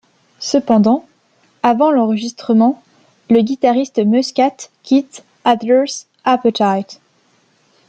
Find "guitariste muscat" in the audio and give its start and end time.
3.43-4.69